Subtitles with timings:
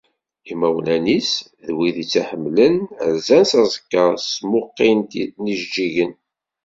[0.51, 1.31] Imawlan-is
[1.65, 2.75] d wid i tt-iḥemmlen,
[3.13, 6.13] rzan s aẓekka-s s tmuqqint n yijeǧǧigen.